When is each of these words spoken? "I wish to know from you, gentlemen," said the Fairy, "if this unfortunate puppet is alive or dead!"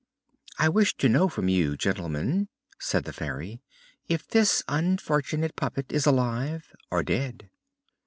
"I 0.57 0.67
wish 0.67 0.97
to 0.97 1.07
know 1.07 1.29
from 1.29 1.47
you, 1.47 1.77
gentlemen," 1.77 2.49
said 2.79 3.03
the 3.03 3.13
Fairy, 3.13 3.61
"if 4.07 4.27
this 4.27 4.63
unfortunate 4.67 5.55
puppet 5.55 5.91
is 5.91 6.07
alive 6.07 6.73
or 6.89 7.03
dead!" 7.03 7.51